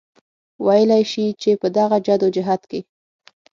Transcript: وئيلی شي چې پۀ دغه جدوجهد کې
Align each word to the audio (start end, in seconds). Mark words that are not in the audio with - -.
وئيلی 0.65 1.03
شي 1.11 1.25
چې 1.41 1.49
پۀ 1.59 1.67
دغه 1.77 1.97
جدوجهد 2.05 2.61
کې 2.69 2.79